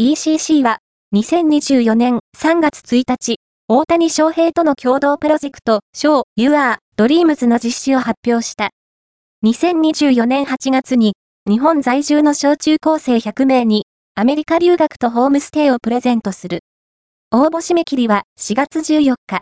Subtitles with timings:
[0.00, 0.78] ECC は、
[1.12, 8.70] 2024年3月1日、大谷翔平との共同プロジェクト、ショー、ユアー、ドリームズの実施を発表した。
[9.44, 11.14] 2024年8月に、
[11.50, 16.60] 日本在住の小中高生100名に、アメリカ留学とホームステイをプレゼントする。
[17.32, 19.36] 応募締め切りは4月14日。